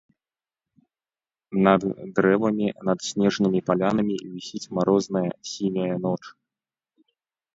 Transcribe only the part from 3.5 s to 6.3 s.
палянамі вісіць марозная сіняя ноч.